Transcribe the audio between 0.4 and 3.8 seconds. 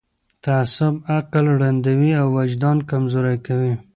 تعصب عقل ړندوي او وجدان کمزوری کوي